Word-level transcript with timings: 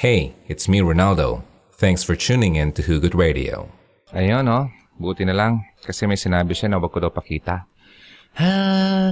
Hey, 0.00 0.32
it's 0.48 0.64
me, 0.64 0.80
Ronaldo. 0.80 1.44
Thanks 1.76 2.00
for 2.00 2.16
tuning 2.16 2.56
in 2.56 2.72
to 2.72 2.80
Hugot 2.80 3.12
Radio. 3.12 3.68
Ayun, 4.16 4.48
no? 4.48 4.72
Buti 4.96 5.28
na 5.28 5.36
lang. 5.36 5.60
Kasi 5.84 6.08
may 6.08 6.16
sinabi 6.16 6.56
siya 6.56 6.72
na 6.72 6.80
wag 6.80 6.88
ko 6.88 7.04
daw 7.04 7.12
pakita. 7.12 7.68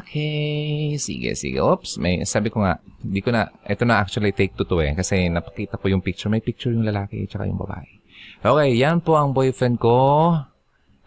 Okay. 0.01 0.97
Sige, 0.97 1.37
sige. 1.37 1.61
Oops. 1.61 2.01
May, 2.01 2.25
sabi 2.25 2.49
ko 2.49 2.65
nga, 2.65 2.81
di 3.05 3.21
ko 3.21 3.29
na, 3.29 3.53
ito 3.69 3.85
na 3.85 4.01
actually 4.01 4.33
take 4.33 4.57
two 4.57 4.65
to 4.65 4.81
eh. 4.81 4.97
Kasi 4.97 5.29
napakita 5.29 5.77
ko 5.77 5.93
yung 5.93 6.01
picture. 6.01 6.33
May 6.33 6.41
picture 6.41 6.73
yung 6.73 6.89
lalaki 6.89 7.29
tsaka 7.29 7.45
yung 7.45 7.61
babae. 7.61 7.85
Okay, 8.41 8.73
yan 8.73 9.05
po 9.05 9.21
ang 9.21 9.37
boyfriend 9.37 9.77
ko. 9.77 9.93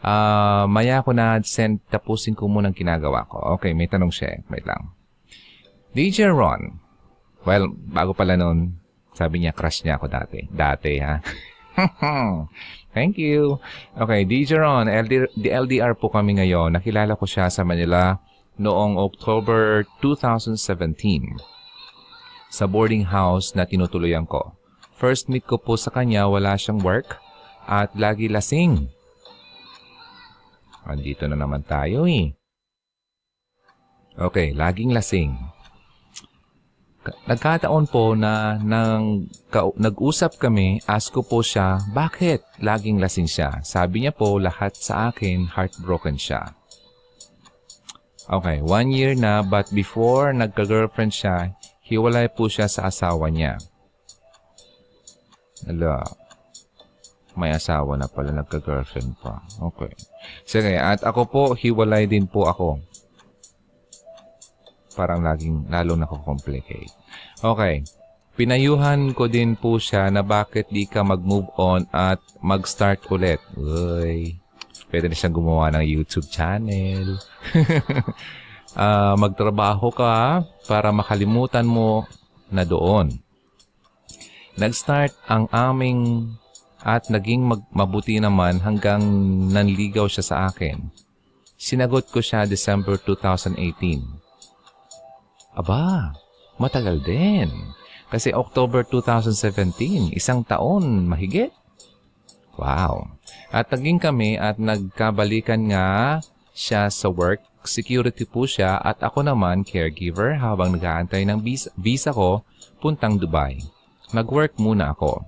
Ah, 0.06 0.70
maya 0.70 1.02
ko 1.02 1.10
na 1.10 1.42
send, 1.42 1.82
tapusin 1.90 2.38
ko 2.38 2.46
muna 2.46 2.70
ang 2.70 2.78
ginagawa 2.78 3.26
ko. 3.26 3.58
Okay, 3.58 3.74
may 3.74 3.90
tanong 3.90 4.14
siya. 4.14 4.30
eh. 4.30 4.46
Wait 4.46 4.70
lang. 4.70 4.94
DJ 5.98 6.30
Ron. 6.30 6.78
Well, 7.50 7.74
bago 7.74 8.14
pala 8.14 8.38
noon, 8.38 8.81
sabi 9.12 9.44
niya 9.44 9.56
crush 9.56 9.84
niya 9.84 10.00
ako 10.00 10.08
dati. 10.08 10.48
Dati, 10.48 10.94
ha? 11.00 11.20
Thank 12.96 13.16
you. 13.16 13.60
Okay, 13.96 14.28
DJ 14.28 14.60
Ron, 14.60 14.92
LD, 14.92 15.32
the 15.40 15.52
LDR 15.52 15.96
po 15.96 16.12
kami 16.12 16.36
ngayon. 16.36 16.76
Nakilala 16.76 17.16
ko 17.16 17.24
siya 17.24 17.48
sa 17.48 17.64
Manila 17.64 18.20
noong 18.60 19.00
October 19.00 19.88
2017 20.04 21.40
sa 22.52 22.68
boarding 22.68 23.08
house 23.08 23.56
na 23.56 23.64
tinutuluyan 23.64 24.28
ko. 24.28 24.52
First 25.00 25.32
meet 25.32 25.48
ko 25.48 25.56
po 25.56 25.80
sa 25.80 25.90
kanya, 25.90 26.28
wala 26.28 26.60
siyang 26.60 26.84
work 26.84 27.18
at 27.66 27.96
lagi 27.96 28.28
lasing. 28.28 28.92
Andito 30.84 31.26
na 31.26 31.40
naman 31.40 31.64
tayo 31.64 32.04
eh. 32.06 32.36
Okay, 34.20 34.52
laging 34.52 34.92
lasing. 34.92 35.40
Ka- 37.02 37.18
Nagkataon 37.26 37.90
po 37.90 38.14
na 38.14 38.62
nang 38.62 39.26
ka- 39.50 39.74
nag-usap 39.74 40.38
kami, 40.38 40.78
ask 40.86 41.10
ko 41.10 41.26
po 41.26 41.42
siya, 41.42 41.82
bakit 41.98 42.46
laging 42.62 43.02
lasing 43.02 43.26
siya? 43.26 43.58
Sabi 43.66 44.06
niya 44.06 44.14
po, 44.14 44.38
lahat 44.38 44.78
sa 44.78 45.10
akin, 45.10 45.50
heartbroken 45.50 46.14
siya. 46.14 46.54
Okay, 48.30 48.62
one 48.62 48.94
year 48.94 49.18
na, 49.18 49.42
but 49.42 49.66
before 49.74 50.30
nagka-girlfriend 50.30 51.10
siya, 51.10 51.58
hiwalay 51.82 52.30
po 52.30 52.46
siya 52.46 52.70
sa 52.70 52.86
asawa 52.86 53.34
niya. 53.34 53.58
Ala, 55.66 56.06
may 57.34 57.50
asawa 57.50 57.98
na 57.98 58.06
pala, 58.06 58.30
nagka-girlfriend 58.30 59.18
pa. 59.20 59.42
Okay. 59.74 59.90
Sige, 60.46 60.78
at 60.78 61.02
ako 61.02 61.22
po, 61.26 61.44
hiwalay 61.58 62.06
din 62.06 62.30
po 62.30 62.46
ako 62.46 62.78
parang 65.02 65.26
laging 65.26 65.66
lalo 65.74 65.98
na-complicate. 65.98 66.94
Okay. 67.42 67.82
Pinayuhan 68.38 69.18
ko 69.18 69.26
din 69.26 69.58
po 69.58 69.82
siya 69.82 70.14
na 70.14 70.22
bakit 70.22 70.70
di 70.70 70.86
ka 70.86 71.02
mag-move 71.02 71.50
on 71.58 71.90
at 71.90 72.22
mag-start 72.46 73.02
ulit. 73.10 73.42
Uy, 73.58 74.38
pwede 74.94 75.10
na 75.10 75.18
siyang 75.18 75.34
gumawa 75.34 75.74
ng 75.74 75.86
YouTube 75.90 76.30
channel. 76.30 77.18
Ah, 78.72 79.20
magtrabaho 79.20 79.92
ka 79.92 80.48
para 80.64 80.96
makalimutan 80.96 81.68
mo 81.68 82.08
na 82.48 82.64
doon. 82.64 83.12
Nag-start 84.56 85.12
ang 85.28 85.52
aming 85.52 86.32
at 86.80 87.12
naging 87.12 87.44
mag- 87.44 87.68
mabuti 87.76 88.16
naman 88.16 88.64
hanggang 88.64 89.04
nanligaw 89.52 90.08
siya 90.08 90.24
sa 90.24 90.36
akin. 90.48 90.88
Sinagot 91.60 92.10
ko 92.10 92.24
siya 92.24 92.48
December 92.48 92.96
2018. 92.96 93.60
Aba, 95.52 96.16
matagal 96.56 97.04
din. 97.04 97.52
Kasi 98.12 98.32
October 98.36 98.84
2017, 98.88 100.16
isang 100.16 100.44
taon 100.44 101.08
mahigit. 101.08 101.52
Wow. 102.60 103.08
At 103.52 103.72
naging 103.72 104.00
kami 104.00 104.36
at 104.36 104.60
nagkabalikan 104.60 105.72
nga 105.72 106.20
siya 106.52 106.92
sa 106.92 107.08
work. 107.08 107.44
Security 107.62 108.26
po 108.26 108.50
siya 108.50 108.82
at 108.82 109.00
ako 109.06 109.22
naman 109.22 109.62
caregiver 109.62 110.34
habang 110.40 110.74
nag-aantay 110.74 111.24
ng 111.30 111.40
visa, 111.46 111.70
visa 111.78 112.10
ko 112.10 112.42
puntang 112.82 113.22
Dubai. 113.22 113.62
Nag-work 114.12 114.58
muna 114.60 114.92
ako. 114.92 115.24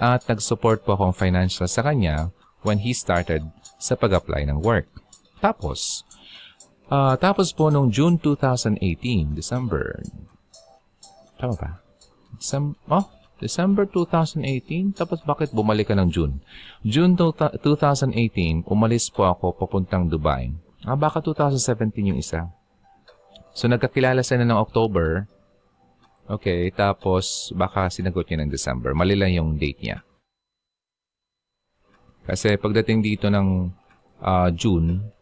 At 0.00 0.24
nag-support 0.26 0.82
po 0.82 0.96
akong 0.96 1.14
financial 1.14 1.68
sa 1.68 1.84
kanya 1.84 2.32
when 2.66 2.82
he 2.82 2.96
started 2.96 3.44
sa 3.78 3.94
pag-apply 3.94 4.48
ng 4.48 4.58
work. 4.58 4.88
Tapos, 5.38 6.02
Ah, 6.86 7.18
tapos 7.18 7.50
po 7.50 7.66
nung 7.66 7.90
June 7.90 8.14
2018, 8.14 9.34
December. 9.34 9.98
Tama 11.34 11.54
ba? 11.58 11.70
December, 12.38 12.78
oh, 12.86 13.06
December 13.42 13.84
2018? 13.90 14.94
Tapos 14.94 15.18
bakit 15.26 15.50
bumalik 15.50 15.90
ka 15.90 15.98
ng 15.98 16.14
June? 16.14 16.38
June 16.86 17.18
to- 17.18 17.34
2018, 17.34 18.62
umalis 18.70 19.10
po 19.10 19.26
ako 19.26 19.58
papuntang 19.58 20.06
Dubai. 20.06 20.54
Ah, 20.86 20.94
baka 20.94 21.18
2017 21.18 22.14
yung 22.14 22.20
isa. 22.22 22.54
So, 23.50 23.66
nagkakilala 23.66 24.22
sila 24.22 24.46
ng 24.46 24.54
October. 24.54 25.26
Okay, 26.30 26.70
tapos 26.70 27.50
baka 27.50 27.90
sinagot 27.90 28.30
niya 28.30 28.46
ng 28.46 28.50
December. 28.54 28.94
Mali 28.94 29.18
lang 29.18 29.34
yung 29.34 29.58
date 29.58 29.82
niya. 29.82 29.98
Kasi 32.30 32.54
pagdating 32.54 33.02
dito 33.02 33.26
ng 33.26 33.74
ah, 34.22 34.54
June, 34.54 35.15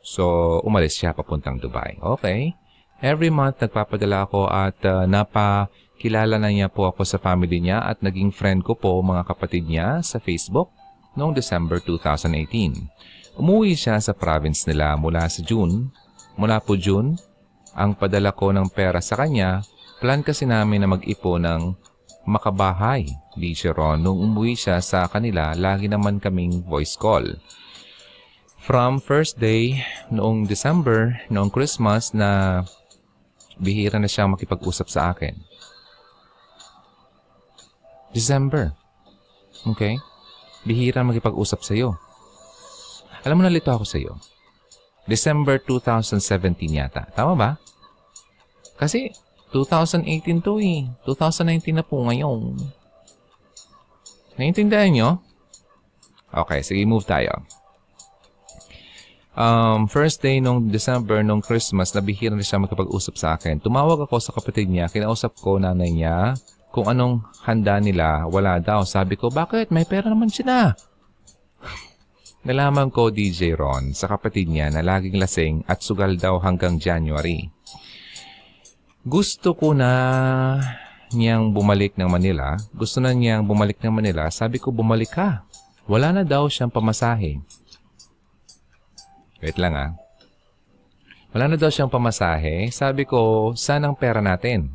So, 0.00 0.58
umalis 0.64 0.96
siya 0.96 1.12
papuntang 1.12 1.60
Dubai. 1.60 2.00
Okay. 2.00 2.56
Every 3.00 3.32
month, 3.32 3.64
nagpapadala 3.64 4.28
ako 4.28 4.48
at 4.48 4.76
uh, 4.84 5.08
napakilala 5.08 6.36
na 6.36 6.52
niya 6.52 6.68
po 6.68 6.84
ako 6.88 7.04
sa 7.04 7.16
family 7.16 7.60
niya 7.60 7.80
at 7.80 8.04
naging 8.04 8.28
friend 8.28 8.60
ko 8.60 8.76
po 8.76 9.00
mga 9.00 9.24
kapatid 9.24 9.64
niya 9.64 10.04
sa 10.04 10.20
Facebook 10.20 10.68
noong 11.16 11.32
December 11.32 11.80
2018. 11.80 13.40
Umuwi 13.40 13.72
siya 13.72 13.96
sa 14.04 14.12
province 14.12 14.68
nila 14.68 15.00
mula 15.00 15.24
sa 15.32 15.40
June. 15.40 15.88
Mula 16.36 16.60
po 16.60 16.76
June, 16.76 17.16
ang 17.72 17.96
padala 17.96 18.36
ko 18.36 18.52
ng 18.52 18.68
pera 18.68 19.00
sa 19.00 19.16
kanya, 19.16 19.64
plan 19.96 20.20
kasi 20.20 20.44
namin 20.44 20.84
na 20.84 20.88
mag-ipon 20.92 21.40
ng 21.40 21.62
makabahay. 22.28 23.08
Di 23.32 23.56
siya 23.56 23.72
ron. 23.72 24.04
Nung 24.04 24.20
umuwi 24.20 24.56
siya 24.58 24.82
sa 24.84 25.08
kanila, 25.08 25.56
lagi 25.56 25.88
naman 25.88 26.20
kaming 26.20 26.66
voice 26.68 27.00
call. 27.00 27.24
From 28.60 29.00
first 29.00 29.40
day, 29.40 29.80
noong 30.12 30.44
December, 30.44 31.16
noong 31.32 31.48
Christmas, 31.48 32.12
na 32.12 32.62
bihira 33.56 33.96
na 33.96 34.04
siyang 34.04 34.36
makipag-usap 34.36 34.86
sa 34.92 35.16
akin. 35.16 35.32
December. 38.12 38.76
Okay? 39.64 39.96
Bihira 40.68 41.00
makipag-usap 41.00 41.64
sa 41.64 41.72
iyo. 41.72 41.96
Alam 43.24 43.40
mo, 43.40 43.42
nalito 43.48 43.72
ako 43.72 43.88
sa 43.88 43.96
iyo. 43.96 44.20
December 45.08 45.56
2017 45.64 46.76
yata. 46.76 47.08
Tama 47.16 47.32
ba? 47.32 47.50
Kasi 48.76 49.08
2018 49.56 50.44
to 50.44 50.60
eh. 50.60 50.84
2019 51.08 51.80
na 51.80 51.84
po 51.84 52.04
ngayon. 52.04 52.60
Naintindihan 54.36 54.92
nyo? 54.92 55.10
Okay, 56.30 56.60
sige, 56.60 56.84
move 56.84 57.08
tayo. 57.08 57.32
Um, 59.30 59.86
first 59.86 60.18
day 60.18 60.42
nung 60.42 60.66
December, 60.66 61.22
nung 61.22 61.38
Christmas, 61.38 61.94
nabihira 61.94 62.34
na 62.34 62.42
siya 62.42 62.58
magkapag-usap 62.58 63.14
sa 63.14 63.38
akin. 63.38 63.62
Tumawag 63.62 64.02
ako 64.02 64.18
sa 64.18 64.34
kapatid 64.34 64.66
niya, 64.66 64.90
kinausap 64.90 65.38
ko 65.38 65.54
nanay 65.56 65.94
niya 65.94 66.34
kung 66.74 66.90
anong 66.90 67.22
handa 67.46 67.78
nila. 67.78 68.26
Wala 68.26 68.58
daw. 68.58 68.82
Sabi 68.82 69.14
ko, 69.14 69.30
bakit? 69.30 69.70
May 69.70 69.86
pera 69.86 70.10
naman 70.10 70.30
siya 70.30 70.74
Nalaman 72.46 72.90
ko, 72.90 73.12
DJ 73.14 73.54
Ron, 73.54 73.94
sa 73.94 74.10
kapatid 74.10 74.50
niya 74.50 74.72
na 74.72 74.82
laging 74.82 75.20
lasing 75.20 75.54
at 75.70 75.84
sugal 75.84 76.16
daw 76.18 76.42
hanggang 76.42 76.80
January. 76.80 77.52
Gusto 79.06 79.54
ko 79.54 79.76
na 79.76 79.90
niyang 81.14 81.54
bumalik 81.54 81.94
ng 81.94 82.10
Manila. 82.10 82.58
Gusto 82.74 82.98
na 82.98 83.14
niyang 83.14 83.46
bumalik 83.46 83.78
ng 83.78 83.94
Manila. 83.94 84.26
Sabi 84.30 84.58
ko, 84.58 84.74
bumalik 84.74 85.14
ka. 85.14 85.46
Wala 85.90 86.14
na 86.14 86.22
daw 86.22 86.46
siyang 86.46 86.70
pamasahe. 86.70 87.42
Wait 89.40 89.56
lang 89.56 89.72
ah. 89.72 89.90
Wala 91.32 91.54
na 91.54 91.56
daw 91.56 91.70
siyang 91.70 91.92
pamasahe. 91.92 92.68
Sabi 92.74 93.06
ko, 93.06 93.52
saan 93.54 93.86
ang 93.86 93.94
pera 93.94 94.18
natin? 94.18 94.74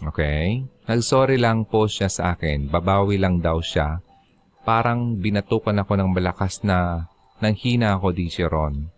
Okay. 0.00 0.64
Nag-sorry 0.90 1.38
lang 1.38 1.68
po 1.68 1.86
siya 1.86 2.10
sa 2.10 2.34
akin. 2.34 2.66
Babawi 2.66 3.20
lang 3.20 3.38
daw 3.38 3.62
siya. 3.62 4.02
Parang 4.66 5.14
binatukan 5.16 5.78
ako 5.78 5.92
ng 5.96 6.10
malakas 6.10 6.66
na 6.66 7.08
nang 7.38 7.56
hina 7.56 7.96
ako 7.96 8.12
di 8.12 8.28
si 8.28 8.42
Ron. 8.44 8.90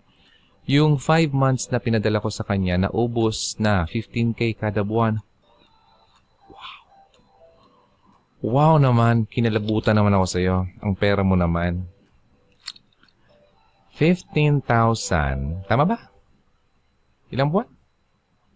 Yung 0.64 0.96
5 0.96 1.34
months 1.34 1.68
na 1.68 1.82
pinadala 1.82 2.22
ko 2.22 2.30
sa 2.30 2.46
kanya, 2.46 2.88
naubos 2.88 3.58
na 3.58 3.84
15k 3.84 4.56
kada 4.56 4.80
buwan. 4.86 5.20
Wow. 6.48 6.80
Wow 8.40 8.74
naman, 8.80 9.26
kinalabutan 9.28 9.98
naman 9.98 10.16
ako 10.16 10.26
sa 10.26 10.38
iyo. 10.40 10.64
Ang 10.80 10.94
pera 10.96 11.20
mo 11.20 11.36
naman. 11.36 11.91
15,000. 13.96 15.68
Tama 15.68 15.84
ba? 15.84 15.98
Ilang 17.28 17.52
buwan? 17.52 17.68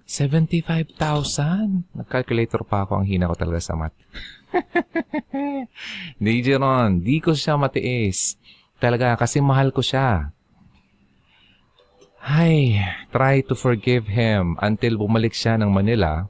75,000? 0.07 1.91
Nag-calculator 1.93 2.63
pa 2.63 2.87
ako. 2.87 3.03
Ang 3.03 3.07
hina 3.11 3.27
ko 3.27 3.35
talaga 3.35 3.61
sa 3.61 3.75
math. 3.75 3.97
Di, 6.23 6.41
Jeron. 6.41 7.03
Di 7.03 7.19
ko 7.19 7.35
siya 7.35 7.59
matiis. 7.59 8.39
Talaga, 8.79 9.19
kasi 9.19 9.43
mahal 9.43 9.75
ko 9.75 9.83
siya. 9.83 10.31
Ay, 12.27 12.83
try 13.15 13.39
to 13.43 13.55
forgive 13.55 14.11
him 14.11 14.59
until 14.59 14.99
bumalik 14.99 15.31
siya 15.31 15.59
ng 15.59 15.71
Manila. 15.71 16.27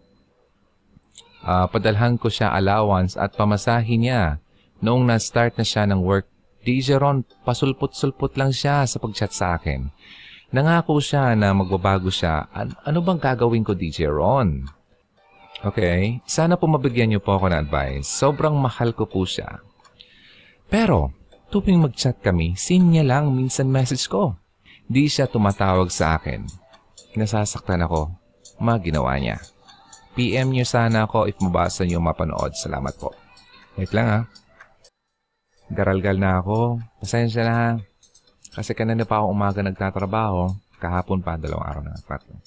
Uh, 1.46 1.64
padalhan 1.70 2.18
ko 2.20 2.28
siya 2.28 2.52
allowance 2.52 3.14
at 3.14 3.32
pamasahin 3.32 4.04
niya 4.04 4.22
noong 4.84 5.08
na-start 5.08 5.56
na 5.56 5.64
siya 5.64 5.88
ng 5.88 6.00
work. 6.04 6.28
Di, 6.66 6.82
Jeron, 6.82 7.22
pasulpot-sulpot 7.46 8.34
lang 8.34 8.50
siya 8.50 8.82
sa 8.90 8.98
pag-chat 8.98 9.30
sa 9.30 9.54
akin. 9.54 9.86
Nangako 10.50 10.98
siya 10.98 11.38
na 11.38 11.54
magbabago 11.54 12.10
siya. 12.10 12.50
An- 12.50 12.74
ano 12.82 12.98
bang 13.06 13.22
gagawin 13.22 13.62
ko, 13.62 13.78
DJ 13.78 14.10
Ron? 14.10 14.66
Okay, 15.62 16.18
sana 16.26 16.58
po 16.58 16.66
mabigyan 16.66 17.14
niyo 17.14 17.22
po 17.22 17.38
ako 17.38 17.54
ng 17.54 17.70
advice. 17.70 18.10
Sobrang 18.10 18.58
mahal 18.58 18.90
ko 18.98 19.06
po 19.06 19.22
siya. 19.22 19.62
Pero, 20.66 21.14
tuwing 21.54 21.86
mag-chat 21.86 22.18
kami, 22.18 22.58
sin 22.58 22.90
niya 22.90 23.06
lang 23.06 23.30
minsan 23.30 23.70
message 23.70 24.10
ko. 24.10 24.34
Di 24.90 25.06
siya 25.06 25.30
tumatawag 25.30 25.86
sa 25.94 26.18
akin. 26.18 26.50
Nasasaktan 27.14 27.86
ako. 27.86 28.10
Mga 28.58 28.90
ginawa 28.90 29.14
niya. 29.22 29.38
PM 30.18 30.50
niyo 30.50 30.66
sana 30.66 31.06
ako 31.06 31.30
if 31.30 31.38
mabasa 31.38 31.86
niyo 31.86 32.02
mapanood. 32.02 32.58
Salamat 32.58 32.94
po. 32.98 33.14
Wait 33.78 33.94
lang 33.94 34.08
ha. 34.10 34.20
Garalgal 35.70 36.16
na 36.18 36.38
ako. 36.38 36.78
Pasensya 37.02 37.42
na 37.42 37.54
ha. 37.54 37.68
Kasi 38.54 38.72
kanina 38.72 39.04
pa 39.04 39.20
ako 39.20 39.26
umaga 39.34 39.60
nagtatrabaho. 39.60 40.54
Kahapon 40.78 41.20
pa, 41.20 41.36
dalawang 41.36 41.66
araw 41.66 41.82
na. 41.84 41.94
Tatlo. 41.98 42.38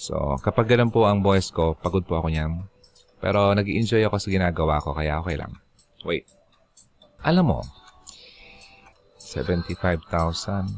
So, 0.00 0.40
kapag 0.40 0.72
ganun 0.72 0.92
po 0.92 1.04
ang 1.04 1.20
voice 1.20 1.52
ko, 1.52 1.76
pagod 1.76 2.04
po 2.08 2.20
ako 2.20 2.32
niyan. 2.32 2.64
Pero 3.20 3.52
nag 3.52 3.68
enjoy 3.68 4.00
ako 4.08 4.16
sa 4.16 4.32
ginagawa 4.32 4.80
ko, 4.80 4.96
kaya 4.96 5.20
okay 5.20 5.36
lang. 5.36 5.52
Wait. 6.08 6.24
Alam 7.20 7.52
mo, 7.52 7.60
75,000. 9.20 10.72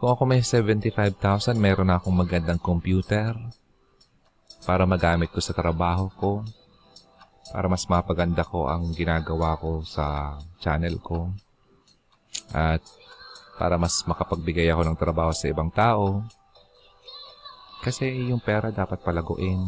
Kung 0.00 0.08
ako 0.08 0.22
may 0.24 0.40
75,000, 0.40 1.54
meron 1.60 1.92
na 1.92 2.00
akong 2.00 2.16
magandang 2.16 2.58
computer 2.58 3.36
para 4.64 4.88
magamit 4.88 5.30
ko 5.30 5.38
sa 5.38 5.54
trabaho 5.54 6.08
ko, 6.16 6.30
para 7.52 7.68
mas 7.68 7.84
mapaganda 7.84 8.40
ko 8.42 8.64
ang 8.66 8.96
ginagawa 8.96 9.60
ko 9.60 9.84
sa 9.84 10.40
channel 10.56 10.96
ko. 11.04 11.28
At 12.56 12.80
para 13.60 13.76
mas 13.76 14.00
makapagbigay 14.08 14.72
ako 14.72 14.82
ng 14.88 14.96
trabaho 14.96 15.30
sa 15.36 15.52
ibang 15.52 15.68
tao. 15.68 16.24
Kasi 17.84 18.08
yung 18.32 18.40
pera 18.40 18.72
dapat 18.72 19.04
palaguin. 19.04 19.60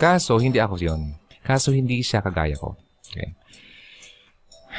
Kaso, 0.00 0.40
hindi 0.40 0.58
ako 0.58 0.80
yun. 0.80 1.14
Kaso, 1.44 1.70
hindi 1.70 2.00
siya 2.00 2.24
kagaya 2.24 2.56
ko. 2.56 2.74
Okay. 3.06 3.36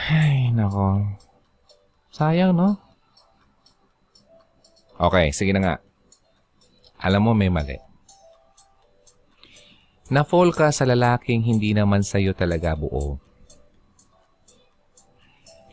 Ay, 0.10 0.50
nako. 0.52 1.06
Sayang, 2.12 2.52
no? 2.58 2.76
Okay, 4.98 5.32
sige 5.32 5.54
na 5.54 5.62
nga. 5.62 5.76
Alam 7.00 7.30
mo, 7.30 7.32
may 7.38 7.52
mali. 7.52 7.78
Na-fall 10.14 10.54
ka 10.54 10.70
sa 10.70 10.86
lalaking 10.86 11.42
hindi 11.42 11.74
naman 11.74 12.06
sa'yo 12.06 12.38
talaga 12.38 12.78
buo. 12.78 13.18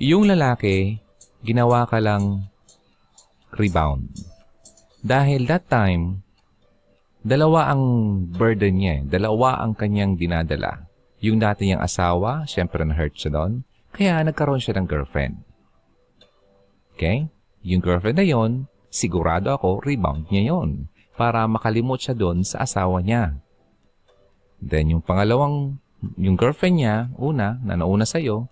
Yung 0.01 0.25
lalaki, 0.33 0.97
ginawa 1.45 1.85
ka 1.85 2.01
lang 2.01 2.49
rebound. 3.53 4.09
Dahil 5.05 5.45
that 5.45 5.69
time, 5.69 6.25
dalawa 7.21 7.69
ang 7.69 7.85
burden 8.33 8.81
niya. 8.81 8.95
Eh. 8.97 9.01
Dalawa 9.13 9.61
ang 9.61 9.77
kanyang 9.77 10.17
dinadala. 10.17 10.89
Yung 11.21 11.37
dati 11.37 11.69
niyang 11.69 11.85
asawa, 11.85 12.49
syempre 12.49 12.81
na-hurt 12.89 13.13
siya 13.21 13.37
doon. 13.37 13.61
Kaya 13.93 14.25
nagkaroon 14.25 14.65
siya 14.65 14.81
ng 14.81 14.89
girlfriend. 14.89 15.37
Okay? 16.97 17.29
Yung 17.61 17.85
girlfriend 17.85 18.17
na 18.17 18.25
yon, 18.25 18.65
sigurado 18.89 19.53
ako, 19.53 19.85
rebound 19.85 20.33
niya 20.33 20.57
yon 20.57 20.89
para 21.13 21.45
makalimot 21.45 22.01
siya 22.01 22.17
doon 22.17 22.41
sa 22.41 22.65
asawa 22.65 23.05
niya. 23.05 23.37
Then 24.61 24.93
yung 24.93 25.03
pangalawang, 25.03 25.81
yung 26.21 26.37
girlfriend 26.37 26.77
niya, 26.81 26.97
una, 27.17 27.57
na 27.65 27.81
nauna 27.81 28.05
sa'yo, 28.05 28.49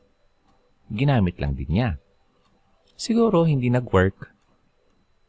ginamit 0.88 1.36
lang 1.36 1.52
din 1.52 1.68
niya. 1.68 1.90
Siguro 2.98 3.44
hindi 3.44 3.68
nag-work. 3.68 4.32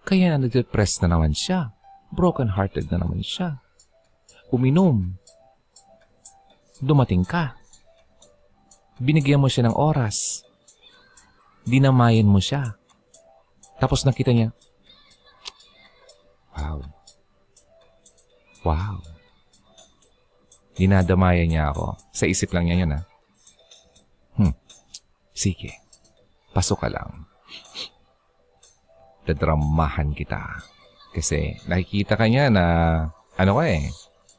Kaya 0.07 0.33
na 0.33 0.47
nag-depress 0.47 1.03
na 1.05 1.13
naman 1.13 1.35
siya. 1.35 1.75
Broken-hearted 2.09 2.89
na 2.89 3.03
naman 3.05 3.21
siya. 3.21 3.61
Uminom. 4.49 5.19
Dumating 6.81 7.27
ka. 7.27 7.53
Binigyan 8.97 9.43
mo 9.43 9.51
siya 9.51 9.69
ng 9.69 9.75
oras. 9.77 10.41
Dinamayan 11.67 12.25
mo 12.25 12.41
siya. 12.41 12.73
Tapos 13.77 14.03
nakita 14.07 14.33
niya, 14.33 14.49
Wow. 16.59 16.83
Wow. 18.67 19.18
Dinadamayan 20.79 21.51
niya 21.51 21.75
ako. 21.75 21.99
Sa 22.15 22.23
isip 22.23 22.55
lang 22.55 22.71
niya 22.71 22.87
yun, 22.87 22.95
ha? 22.95 23.01
Hmm. 24.39 24.55
Sige, 25.35 25.75
pasok 26.55 26.87
ka 26.87 26.89
lang. 26.89 27.27
Dadramahan 29.27 30.15
kita. 30.15 30.39
Kasi 31.11 31.59
nakikita 31.67 32.15
ka 32.15 32.31
niya 32.31 32.47
na, 32.47 32.65
ano 33.35 33.51
ka 33.59 33.63
eh, 33.67 33.91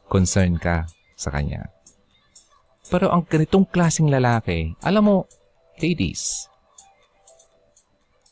concern 0.09 0.57
ka 0.57 0.89
sa 1.13 1.29
kanya. 1.29 1.69
Pero 2.89 3.13
ang 3.13 3.29
ganitong 3.29 3.69
klaseng 3.69 4.09
lalaki, 4.09 4.73
alam 4.81 5.05
mo, 5.05 5.17
ladies, 5.77 6.49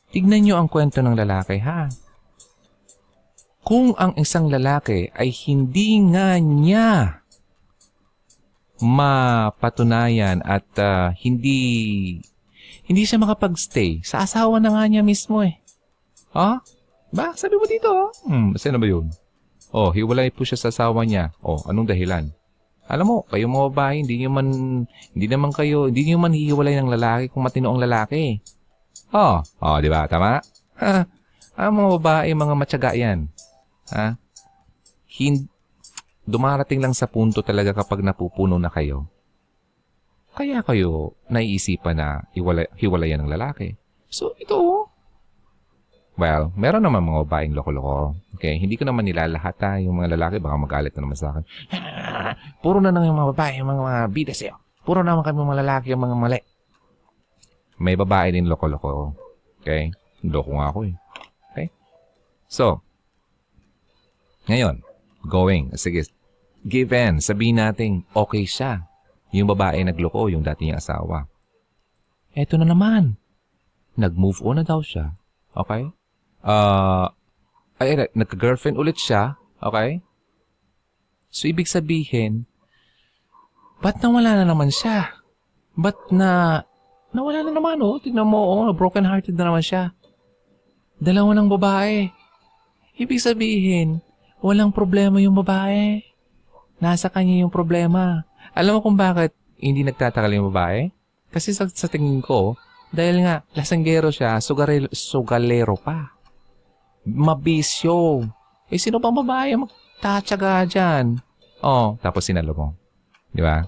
tignan 0.09 0.49
niyo 0.49 0.57
ang 0.57 0.73
kwento 0.73 1.05
ng 1.05 1.13
lalaki 1.13 1.61
ha. 1.61 1.93
Kung 3.61 3.93
ang 4.01 4.17
isang 4.17 4.49
lalaki 4.49 5.13
ay 5.13 5.29
hindi 5.45 6.01
nga 6.09 6.41
niya 6.41 7.18
mapatunayan 8.79 10.43
at 10.47 10.67
uh, 10.79 11.11
hindi 11.19 11.59
hindi 12.89 13.03
siya 13.05 13.21
makapag-stay. 13.21 14.01
Sa 14.01 14.25
asawa 14.25 14.57
na 14.59 14.73
nga 14.73 14.89
niya 14.89 15.05
mismo 15.05 15.45
eh. 15.45 15.61
Ha? 16.33 16.65
Ba? 17.13 17.37
Sabi 17.37 17.61
mo 17.61 17.69
dito 17.69 17.93
ha? 17.93 18.09
Hmm, 18.25 18.57
sino 18.57 18.81
ba 18.81 18.87
yun? 18.89 19.13
Oh, 19.69 19.93
hiwalay 19.93 20.33
po 20.33 20.49
siya 20.49 20.57
sa 20.57 20.73
asawa 20.73 21.05
niya. 21.05 21.37
Oh, 21.45 21.61
anong 21.69 21.93
dahilan? 21.93 22.33
Alam 22.89 23.05
mo, 23.05 23.17
kayo 23.29 23.45
mga 23.53 23.69
babae, 23.69 23.95
hindi 24.01 24.25
niyo 24.25 24.33
man, 24.33 24.49
hindi 24.89 25.27
naman 25.29 25.53
kayo, 25.53 25.93
hindi 25.93 26.09
niyo 26.09 26.17
man 26.17 26.33
hihiwalay 26.33 26.81
ng 26.81 26.89
lalaki 26.89 27.25
kung 27.29 27.45
matino 27.45 27.69
ang 27.69 27.81
lalaki. 27.85 28.41
Oh, 29.13 29.45
oh, 29.45 29.77
di 29.85 29.93
ba? 29.93 30.09
Tama? 30.09 30.41
Ha? 30.81 31.05
Ang 31.61 31.73
mga 31.77 31.89
babae, 32.01 32.29
mga 32.33 32.55
matyaga 32.57 32.91
yan. 32.97 33.29
Ha? 33.93 34.17
Hindi, 35.21 35.45
dumarating 36.29 36.85
lang 36.85 36.93
sa 36.93 37.09
punto 37.09 37.41
talaga 37.41 37.73
kapag 37.73 38.05
napupuno 38.05 38.61
na 38.61 38.69
kayo 38.69 39.09
kaya 40.39 40.63
kayo 40.63 41.19
naiisipan 41.27 41.99
na 41.99 42.23
hiwalay, 42.31 42.71
hiwalayan 42.79 43.27
ng 43.27 43.33
lalaki? 43.35 43.75
So, 44.07 44.39
ito 44.39 44.55
oh. 44.55 44.87
Well, 46.15 46.55
meron 46.55 46.87
naman 46.87 47.03
mga 47.03 47.27
babaeng 47.27 47.55
loko-loko. 47.59 48.15
Okay, 48.39 48.55
hindi 48.55 48.79
ko 48.79 48.87
naman 48.87 49.07
nilalahat 49.07 49.59
ha. 49.67 49.83
Yung 49.83 49.99
mga 49.99 50.15
lalaki, 50.15 50.39
baka 50.39 50.55
magalit 50.55 50.95
na 50.95 51.03
naman 51.03 51.19
sa 51.19 51.35
akin. 51.35 51.45
Puro 52.63 52.79
na 52.79 52.95
lang 52.95 53.07
yung 53.07 53.19
mga 53.19 53.31
babae, 53.35 53.53
yung 53.59 53.71
mga, 53.71 53.83
mga 53.83 54.03
bida 54.15 54.35
sa'yo. 54.35 54.55
Puro 54.87 55.03
naman 55.03 55.27
kami 55.27 55.43
mga 55.43 55.59
lalaki, 55.63 55.87
yung 55.91 56.07
mga 56.07 56.17
mali. 56.19 56.41
May 57.83 57.99
babae 57.99 58.35
din 58.35 58.47
loko-loko. 58.47 59.15
Okay? 59.63 59.91
Loko 60.23 60.55
nga 60.55 60.71
ako 60.71 60.79
eh. 60.87 60.95
Okay? 61.51 61.67
So, 62.47 62.83
ngayon, 64.51 64.87
going. 65.27 65.75
Sige, 65.79 66.07
given, 66.65 67.23
sabihin 67.23 67.61
natin, 67.63 67.91
okay 68.15 68.45
siya. 68.49 68.89
Yung 69.35 69.49
babae 69.51 69.85
nagloko, 69.85 70.33
yung 70.33 70.41
dati 70.41 70.67
niyang 70.67 70.81
asawa. 70.81 71.29
Eto 72.33 72.57
na 72.57 72.65
naman. 72.65 73.21
Nag-move 73.99 74.41
on 74.47 74.63
na 74.63 74.65
daw 74.65 74.81
siya. 74.81 75.13
Okay? 75.53 75.91
Uh, 76.41 77.11
ay, 77.83 78.09
nagka-girlfriend 78.15 78.79
ulit 78.79 78.97
siya. 78.97 79.37
Okay? 79.59 80.01
So, 81.29 81.51
ibig 81.51 81.69
sabihin, 81.69 82.49
ba't 83.85 84.01
nawala 84.01 84.39
na 84.39 84.47
naman 84.49 84.73
siya? 84.73 85.13
Ba't 85.77 86.09
na, 86.15 86.63
nawala 87.13 87.45
na 87.45 87.53
naman, 87.53 87.83
oh. 87.85 88.01
Tignan 88.01 88.27
mo, 88.27 88.39
oh, 88.39 88.73
broken-hearted 88.73 89.37
na 89.37 89.53
naman 89.53 89.65
siya. 89.67 89.93
Dalawa 90.99 91.37
ng 91.37 91.51
babae. 91.53 92.09
Ibig 92.99 93.23
sabihin, 93.23 94.03
walang 94.41 94.73
problema 94.75 95.21
yung 95.21 95.37
babae. 95.37 96.08
Nasa 96.79 97.11
kanya 97.11 97.43
yung 97.43 97.51
problema. 97.51 98.23
Alam 98.55 98.79
mo 98.79 98.81
kung 98.83 98.99
bakit 98.99 99.35
hindi 99.59 99.83
nagtatakal 99.83 100.31
yung 100.31 100.51
babae? 100.55 100.91
Kasi 101.29 101.53
sa, 101.53 101.67
sa 101.69 101.91
tingin 101.91 102.23
ko, 102.23 102.55
dahil 102.89 103.21
nga, 103.27 103.45
lasanggero 103.53 104.09
siya, 104.09 104.41
sugarel, 104.41 104.89
sugalero 104.95 105.77
pa. 105.77 106.17
Mabisyo. 107.05 108.25
Eh, 108.73 108.81
sino 108.81 109.01
pang 109.01 109.13
babae 109.13 109.57
magtatsaga 109.59 110.65
dyan? 110.65 111.21
Oh, 111.61 111.99
tapos 112.01 112.25
sinalo 112.25 112.55
mo. 112.55 112.69
Di 113.35 113.43
ba? 113.45 113.67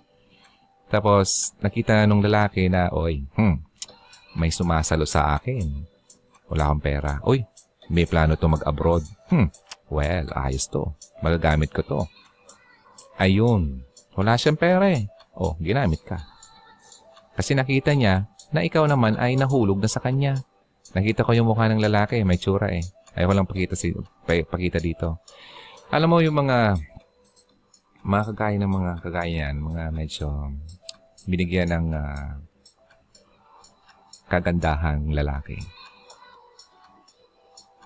Tapos, 0.90 1.54
nakita 1.62 2.06
nung 2.06 2.22
lalaki 2.22 2.66
na, 2.66 2.90
oy, 2.90 3.22
hmm, 3.36 3.56
may 4.38 4.50
sumasalo 4.50 5.06
sa 5.06 5.38
akin. 5.38 5.66
Wala 6.50 6.70
akong 6.70 6.82
pera. 6.82 7.12
Uy, 7.22 7.46
may 7.90 8.06
plano 8.06 8.34
to 8.34 8.50
mag-abroad. 8.50 9.02
Hmm, 9.30 9.50
well, 9.90 10.26
ayos 10.34 10.66
to. 10.66 10.90
Magagamit 11.22 11.70
ko 11.70 11.82
to. 11.82 12.00
Ayun, 13.20 13.84
wala 14.16 14.40
siyang 14.40 14.56
pera 14.56 14.88
eh. 14.88 15.04
Oh, 15.36 15.52
ginamit 15.60 16.00
ka. 16.08 16.24
Kasi 17.36 17.52
nakita 17.52 17.92
niya 17.92 18.32
na 18.48 18.64
ikaw 18.64 18.88
naman 18.88 19.20
ay 19.20 19.36
nahulog 19.36 19.76
na 19.76 19.92
sa 19.92 20.00
kanya. 20.00 20.40
Nakita 20.96 21.28
ko 21.28 21.36
yung 21.36 21.52
mukha 21.52 21.68
ng 21.68 21.84
lalaki, 21.84 22.24
may 22.24 22.40
tsura 22.40 22.72
eh. 22.72 22.82
Ayaw 23.14 23.28
ko 23.28 23.34
lang 23.36 23.48
pakita, 23.48 23.74
si, 23.76 23.92
pakita 24.24 24.80
dito. 24.80 25.20
Alam 25.92 26.16
mo 26.16 26.18
yung 26.24 26.40
mga 26.40 26.80
mga 28.00 28.32
kagaya 28.32 28.56
ng 28.56 28.72
mga 28.72 28.92
kagaya 29.04 29.36
yan, 29.52 29.56
mga 29.60 29.82
medyo 29.92 30.26
binigyan 31.28 31.68
ng 31.68 31.86
uh, 31.92 32.40
kagandahang 34.32 35.12
lalaki. 35.12 35.60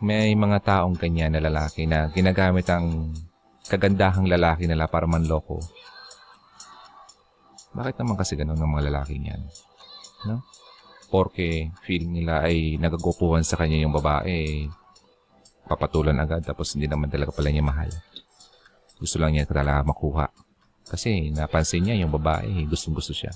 May 0.05 0.37
mga 0.39 0.63
taong 0.63 0.95
kanya 0.95 1.33
na 1.33 1.41
lalaki 1.43 1.89
na 1.89 2.13
ginagamit 2.15 2.69
ang 2.71 3.11
kagandahang 3.69 4.29
lalaki 4.29 4.69
nila 4.69 4.89
para 4.89 5.09
manloko. 5.09 5.61
Bakit 7.75 7.99
naman 7.99 8.15
kasi 8.15 8.39
ganun 8.39 8.61
ng 8.61 8.71
mga 8.71 8.87
lalaki 8.93 9.19
niyan? 9.19 9.43
No? 10.31 10.45
Porque 11.11 11.75
feeling 11.83 12.23
nila 12.23 12.47
ay 12.47 12.79
nagagupuhan 12.79 13.43
sa 13.43 13.59
kanya 13.59 13.83
yung 13.83 13.95
babae, 13.95 14.67
papatulan 15.67 16.19
agad 16.21 16.45
tapos 16.45 16.77
hindi 16.77 16.87
naman 16.87 17.11
talaga 17.11 17.35
pala 17.35 17.51
niya 17.51 17.65
mahal. 17.65 17.91
Gusto 19.01 19.19
lang 19.19 19.35
niya 19.35 19.49
talaga 19.49 19.83
makuha. 19.83 20.31
Kasi 20.85 21.33
napansin 21.33 21.89
niya 21.89 21.99
yung 22.05 22.13
babae, 22.13 22.69
gustong 22.69 22.95
gusto 22.95 23.17
siya. 23.17 23.33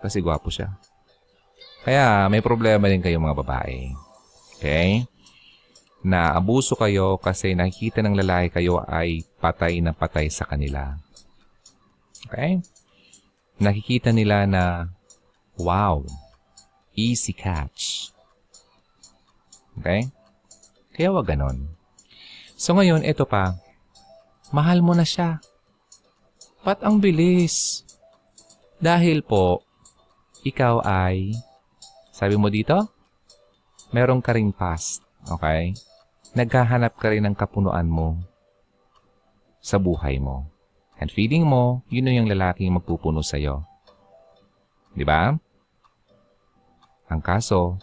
Kasi 0.00 0.24
gwapo 0.24 0.48
siya. 0.48 0.72
Kaya 1.84 2.26
may 2.26 2.42
problema 2.42 2.90
din 2.90 3.04
kayo 3.04 3.22
mga 3.22 3.38
babae. 3.38 3.94
Okay? 4.58 5.06
Na 6.02 6.34
abuso 6.38 6.78
kayo 6.78 7.18
kasi 7.18 7.58
nakikita 7.58 8.00
ng 8.02 8.14
lalaki 8.14 8.60
kayo 8.62 8.80
ay 8.86 9.26
patay 9.42 9.82
na 9.82 9.90
patay 9.90 10.30
sa 10.30 10.46
kanila. 10.46 10.94
Okay? 12.30 12.62
Nakikita 13.58 14.14
nila 14.14 14.46
na, 14.46 14.86
wow, 15.58 16.06
easy 16.94 17.34
catch. 17.34 18.14
Okay? 19.78 20.06
Kaya 20.94 21.10
wag 21.10 21.26
ganon. 21.26 21.66
So 22.58 22.74
ngayon, 22.74 23.06
ito 23.06 23.26
pa. 23.26 23.58
Mahal 24.54 24.82
mo 24.82 24.94
na 24.94 25.06
siya. 25.06 25.42
Pat 26.62 26.82
ang 26.82 26.98
bilis? 26.98 27.86
Dahil 28.78 29.26
po, 29.26 29.62
ikaw 30.46 30.82
ay 30.86 31.34
sabi 32.18 32.34
mo 32.34 32.50
dito, 32.50 32.74
meron 33.94 34.18
ka 34.18 34.34
ring 34.34 34.50
past. 34.50 35.06
Okay? 35.30 35.70
Naghahanap 36.38 36.94
ka 36.94 37.10
rin 37.10 37.26
ng 37.26 37.34
kapunuan 37.34 37.90
mo 37.90 38.14
sa 39.58 39.74
buhay 39.74 40.22
mo. 40.22 40.46
And 41.02 41.10
feeling 41.10 41.42
mo, 41.42 41.82
yun 41.90 42.14
yung 42.14 42.30
lalaking 42.30 42.70
magpupuno 42.70 43.26
sa'yo. 43.26 43.66
Di 44.94 45.02
ba? 45.02 45.34
Ang 47.10 47.20
kaso, 47.26 47.82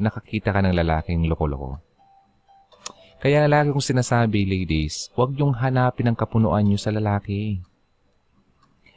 nakakita 0.00 0.48
ka 0.48 0.64
ng 0.64 0.76
lalaking 0.76 1.28
loko-loko. 1.28 1.76
Kaya 3.20 3.44
lagi 3.48 3.72
kong 3.72 3.84
sinasabi, 3.84 4.48
ladies, 4.48 5.12
huwag 5.12 5.36
yung 5.36 5.52
hanapin 5.56 6.08
ang 6.08 6.16
kapunuan 6.16 6.64
nyo 6.64 6.80
sa 6.80 6.88
lalaki. 6.88 7.60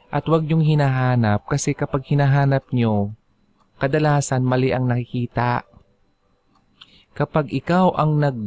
At 0.08 0.24
huwag 0.24 0.48
yung 0.48 0.64
hinahanap 0.64 1.44
kasi 1.44 1.76
kapag 1.76 2.08
hinahanap 2.08 2.68
nyo, 2.72 3.12
kadalasan 3.76 4.44
mali 4.44 4.72
ang 4.72 4.88
nakikita. 4.88 5.64
Kapag 7.14 7.50
ikaw 7.50 7.94
ang 7.98 8.20
nag 8.20 8.38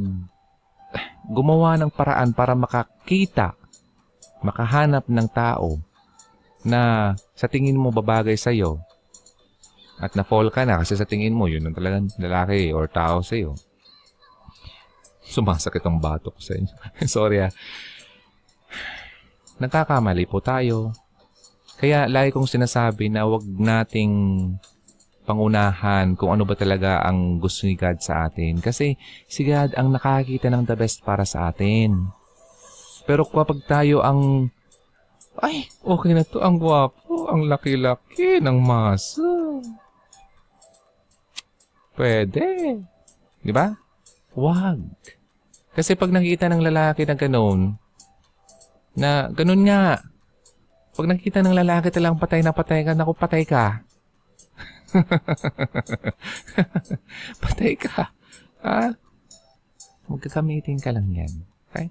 gumawa 1.28 1.80
ng 1.80 1.92
paraan 1.92 2.36
para 2.36 2.54
makakita, 2.54 3.56
makahanap 4.44 5.08
ng 5.08 5.28
tao 5.32 5.80
na 6.68 7.14
sa 7.36 7.48
tingin 7.48 7.80
mo 7.80 7.92
babagay 7.92 8.36
sa 8.36 8.52
iyo 8.52 8.80
at 10.04 10.16
na-fall 10.20 10.52
ka 10.52 10.68
na 10.68 10.84
kasi 10.84 11.00
sa 11.00 11.08
tingin 11.08 11.36
mo 11.36 11.48
yun 11.48 11.64
ang 11.64 11.76
talagang 11.76 12.12
lalaki 12.20 12.76
or 12.76 12.92
tao 12.92 13.24
sa 13.24 13.40
iyo. 13.40 13.56
Sumasakit 15.24 15.84
ang 15.88 16.04
batok 16.04 16.36
sa 16.44 16.60
inyo. 16.60 16.76
Sorry 17.08 17.40
ah. 17.48 17.52
Nagkakamali 19.64 20.28
po 20.28 20.44
tayo. 20.44 20.92
Kaya 21.80 22.12
lagi 22.12 22.36
kong 22.36 22.48
sinasabi 22.48 23.08
na 23.08 23.24
wag 23.24 23.44
nating 23.48 24.12
pangunahan 25.24 26.20
kung 26.20 26.36
ano 26.36 26.44
ba 26.44 26.54
talaga 26.54 27.00
ang 27.04 27.40
gusto 27.40 27.66
ni 27.66 27.80
God 27.80 28.04
sa 28.04 28.28
atin. 28.28 28.60
Kasi 28.60 29.00
si 29.26 29.42
God 29.48 29.76
ang 29.80 29.96
nakakita 29.96 30.52
ng 30.52 30.68
the 30.68 30.76
best 30.76 31.02
para 31.02 31.24
sa 31.24 31.50
atin. 31.50 32.12
Pero 33.04 33.28
kapag 33.28 33.64
tayo 33.68 34.04
ang, 34.04 34.52
ay, 35.40 35.68
okay 35.84 36.12
na 36.16 36.24
to, 36.24 36.40
ang 36.40 36.60
gwapo, 36.60 37.28
ang 37.28 37.48
laki-laki 37.48 38.40
ng 38.40 38.58
masa. 38.60 39.24
Pwede. 41.94 42.80
Di 43.44 43.52
ba? 43.52 43.76
Wag. 44.34 44.80
Kasi 45.74 45.98
pag 45.98 46.14
nakita 46.14 46.48
ng 46.48 46.62
lalaki 46.62 47.04
na 47.04 47.16
ganun, 47.18 47.76
na 48.94 49.28
ganun 49.34 49.66
nga, 49.66 50.00
pag 50.94 51.10
nakita 51.10 51.42
ng 51.42 51.58
lalaki 51.58 51.90
talang 51.90 52.22
patay 52.22 52.46
na 52.46 52.54
patay 52.54 52.86
ka, 52.86 52.94
naku 52.94 53.14
patay 53.18 53.44
ka. 53.44 53.82
Patay 57.44 57.74
ka. 57.78 58.14
Ha? 58.64 58.96
Magkakamitin 60.08 60.80
ka 60.80 60.94
lang 60.94 61.10
yan. 61.12 61.32
Okay? 61.72 61.90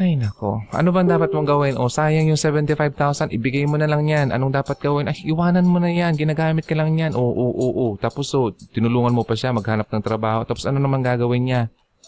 Ay, 0.00 0.16
nako. 0.16 0.64
Ano 0.72 0.88
bang 0.88 1.04
dapat 1.04 1.36
mong 1.36 1.44
gawin? 1.44 1.76
O, 1.76 1.92
sayang 1.92 2.32
yung 2.32 2.40
75,000. 2.40 3.28
Ibigay 3.28 3.68
mo 3.68 3.76
na 3.76 3.84
lang 3.84 4.08
yan. 4.08 4.32
Anong 4.32 4.56
dapat 4.56 4.80
gawin? 4.80 5.12
Ay, 5.12 5.28
iwanan 5.28 5.68
mo 5.68 5.76
na 5.76 5.92
yan. 5.92 6.16
Ginagamit 6.16 6.64
ka 6.64 6.72
lang 6.72 6.96
yan. 6.96 7.12
Oo, 7.12 7.28
oo, 7.28 7.52
oo. 7.52 7.86
Tapos, 8.00 8.32
so, 8.32 8.56
tinulungan 8.72 9.12
mo 9.12 9.20
pa 9.20 9.36
siya 9.36 9.52
maghanap 9.52 9.92
ng 9.92 10.00
trabaho. 10.00 10.48
Tapos, 10.48 10.64
ano 10.64 10.80
naman 10.80 11.04
gagawin 11.04 11.44
niya? 11.44 11.62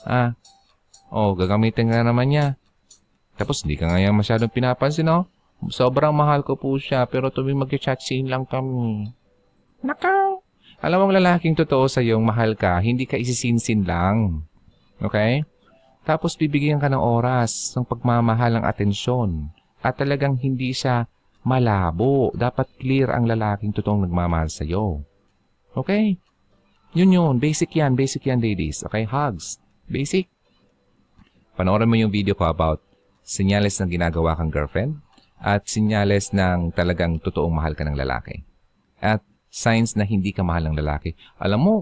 Ah, 0.09 0.33
oh, 1.13 1.37
gagamitin 1.37 1.93
ka 1.93 2.01
naman 2.01 2.33
niya. 2.33 2.47
Tapos, 3.37 3.69
hindi 3.69 3.77
ka 3.77 3.93
nga 3.93 4.01
masyadong 4.01 4.49
pinapansin, 4.49 5.05
no? 5.05 5.29
Sobrang 5.69 6.17
mahal 6.17 6.41
ko 6.41 6.57
po 6.57 6.73
siya, 6.81 7.05
pero 7.05 7.29
tuwing 7.29 7.69
mag-chat 7.69 8.01
scene 8.01 8.33
lang 8.33 8.49
kami. 8.49 9.13
Nakaw! 9.85 10.41
Alam 10.81 11.05
mo, 11.05 11.13
lalaking 11.13 11.53
totoo 11.53 11.85
sa 11.89 12.01
yung 12.01 12.25
mahal 12.25 12.57
ka, 12.57 12.81
hindi 12.81 13.05
ka 13.05 13.21
isisinsin 13.21 13.85
lang. 13.85 14.49
Okay? 15.01 15.45
Tapos 16.09 16.37
bibigyan 16.37 16.81
ka 16.81 16.89
ng 16.89 17.01
oras, 17.01 17.73
ng 17.77 17.85
pagmamahal, 17.85 18.61
ng 18.61 18.65
atensyon. 18.65 19.53
At 19.85 20.01
talagang 20.01 20.41
hindi 20.41 20.73
siya 20.73 21.05
malabo. 21.45 22.33
Dapat 22.33 22.81
clear 22.81 23.13
ang 23.13 23.29
lalaking 23.29 23.77
totoong 23.77 24.09
nagmamahal 24.09 24.49
sa 24.49 24.65
iyo. 24.65 25.05
Okay? 25.77 26.17
Yun 26.97 27.13
yun. 27.13 27.35
Basic 27.37 27.73
yan. 27.77 27.93
Basic 27.97 28.25
yan, 28.25 28.41
ladies. 28.41 28.85
Okay? 28.89 29.05
Hugs. 29.05 29.61
Basic. 29.89 30.29
Panoorin 31.57 31.89
mo 31.89 31.97
yung 31.97 32.13
video 32.13 32.33
ko 32.33 32.49
about 32.49 32.81
sinyales 33.25 33.81
ng 33.81 33.89
ginagawa 33.89 34.37
kang 34.37 34.53
girlfriend 34.53 35.01
at 35.41 35.65
sinyales 35.69 36.33
ng 36.33 36.73
talagang 36.73 37.21
totoong 37.21 37.53
mahal 37.53 37.77
ka 37.77 37.85
ng 37.85 37.97
lalaki. 37.97 38.45
At 39.01 39.21
signs 39.55 39.95
na 39.95 40.03
hindi 40.03 40.35
ka 40.35 40.43
mahal 40.43 40.67
ng 40.67 40.83
lalaki. 40.83 41.15
Alam 41.39 41.61
mo, 41.63 41.75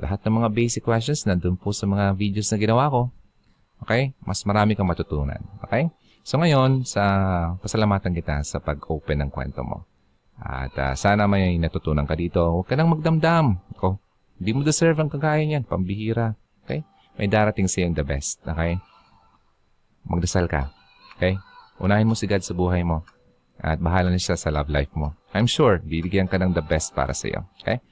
lahat 0.00 0.24
ng 0.24 0.40
mga 0.40 0.48
basic 0.56 0.82
questions 0.88 1.28
nandun 1.28 1.60
po 1.60 1.76
sa 1.76 1.84
mga 1.84 2.16
videos 2.16 2.48
na 2.48 2.56
ginawa 2.56 2.88
ko. 2.88 3.12
Okay? 3.84 4.16
Mas 4.24 4.40
marami 4.48 4.72
kang 4.72 4.88
matutunan. 4.88 5.36
Okay? 5.68 5.92
So 6.24 6.40
ngayon, 6.40 6.88
sa 6.88 7.04
pasalamatan 7.60 8.16
kita 8.16 8.40
sa 8.40 8.56
pag-open 8.64 9.20
ng 9.20 9.30
kwento 9.30 9.60
mo. 9.60 9.84
At 10.40 10.72
uh, 10.80 10.94
sana 10.96 11.28
may 11.28 11.60
natutunan 11.60 12.08
ka 12.08 12.16
dito. 12.16 12.40
Huwag 12.40 12.72
ka 12.72 12.74
nang 12.78 12.88
magdamdam. 12.88 13.60
Ako, 13.76 14.00
hindi 14.40 14.50
mo 14.56 14.64
deserve 14.64 14.96
ang 15.02 15.12
kagaya 15.12 15.44
niyan. 15.44 15.68
Pambihira. 15.68 16.38
Okay? 16.64 16.86
May 17.20 17.28
darating 17.28 17.68
sa 17.68 17.84
the 17.84 18.06
best. 18.06 18.40
Okay? 18.48 18.80
Magdasal 20.08 20.48
ka. 20.48 20.72
Okay? 21.20 21.36
Unahin 21.82 22.08
mo 22.08 22.16
si 22.16 22.24
God 22.24 22.40
sa 22.40 22.56
buhay 22.56 22.80
mo. 22.80 23.04
At 23.58 23.82
bahala 23.82 24.14
na 24.14 24.20
siya 24.20 24.38
sa 24.38 24.54
love 24.54 24.70
life 24.70 24.90
mo. 24.94 25.14
I'm 25.34 25.50
sure, 25.50 25.82
bibigyan 25.82 26.30
ka 26.30 26.38
ng 26.38 26.54
the 26.54 26.62
best 26.62 26.94
para 26.94 27.12
sa 27.12 27.26
iyo. 27.26 27.40
Okay? 27.62 27.82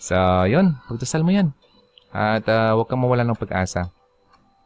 So, 0.00 0.16
yun. 0.44 0.76
Pagdasal 0.88 1.24
mo 1.24 1.32
yan. 1.32 1.52
At 2.12 2.44
uh, 2.48 2.76
huwag 2.76 2.88
kang 2.88 3.00
mawala 3.00 3.24
ng 3.24 3.38
pag-asa. 3.38 3.88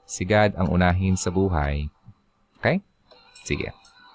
Si 0.04 0.26
God 0.26 0.54
ang 0.58 0.68
unahin 0.70 1.16
sa 1.16 1.30
buhay. 1.30 1.88
Okay? 2.58 2.82
Sige. 3.46 3.72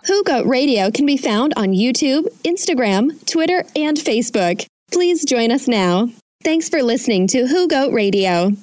Hugot 0.07 0.47
Radio 0.47 0.91
can 0.91 1.05
be 1.05 1.19
found 1.19 1.51
on 1.59 1.75
YouTube, 1.75 2.27
Instagram, 2.47 3.13
Twitter, 3.27 3.67
and 3.75 3.99
Facebook. 3.99 4.65
Please 4.91 5.27
join 5.27 5.51
us 5.51 5.67
now. 5.67 6.09
Thanks 6.43 6.69
for 6.71 6.81
listening 6.81 7.27
to 7.35 7.45
Hugot 7.51 7.91
Radio. 7.91 8.55